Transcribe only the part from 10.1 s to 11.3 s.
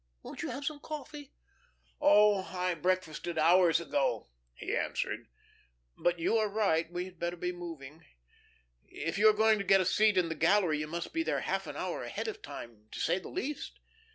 in the gallery, you must be